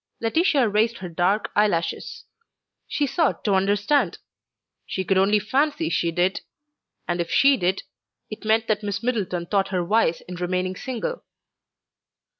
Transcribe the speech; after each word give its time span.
Laetitia 0.19 0.67
raised 0.67 0.97
her 0.97 1.09
dark 1.09 1.51
eyelashes; 1.55 2.25
she 2.87 3.05
sought 3.05 3.43
to 3.43 3.53
understand. 3.53 4.17
She 4.87 5.03
could 5.03 5.19
only 5.19 5.37
fancy 5.37 5.91
she 5.91 6.09
did; 6.09 6.41
and 7.07 7.21
if 7.21 7.29
she 7.29 7.55
did, 7.55 7.83
it 8.27 8.43
meant 8.43 8.65
that 8.65 8.81
Miss 8.81 9.03
Middleton 9.03 9.45
thought 9.45 9.67
her 9.67 9.85
wise 9.85 10.21
in 10.21 10.37
remaining 10.37 10.75
single. 10.75 11.21